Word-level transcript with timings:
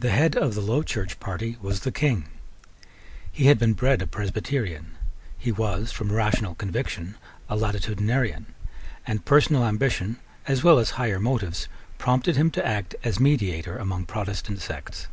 The 0.00 0.10
head 0.10 0.34
of 0.34 0.56
the 0.56 0.60
Low 0.60 0.82
Church 0.82 1.20
party 1.20 1.56
was 1.60 1.82
the 1.82 1.92
King. 1.92 2.24
He 3.30 3.46
had 3.46 3.56
been 3.56 3.72
bred 3.74 4.02
a 4.02 4.06
Presbyterian: 4.08 4.96
he 5.38 5.52
was, 5.52 5.92
from 5.92 6.10
rational 6.10 6.56
conviction, 6.56 7.14
a 7.48 7.54
Latitudinarian; 7.56 8.46
and 9.06 9.24
personal 9.24 9.64
ambition, 9.64 10.16
as 10.48 10.64
well 10.64 10.80
as 10.80 10.90
higher 10.90 11.20
motives, 11.20 11.68
prompted 11.98 12.34
him 12.34 12.50
to 12.50 12.66
act 12.66 12.96
as 13.04 13.20
mediator 13.20 13.76
among 13.76 14.06
Protestant 14.06 14.60
sects. 14.60 15.06